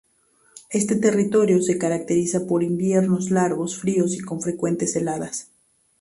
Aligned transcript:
Este 0.71 0.95
territorio 0.95 1.61
se 1.61 1.77
caracteriza 1.77 2.47
por 2.47 2.63
inviernos 2.63 3.29
largos, 3.29 3.77
fríos 3.77 4.15
y 4.15 4.19
con 4.21 4.41
frecuentes 4.41 4.95
heladas. 4.95 5.51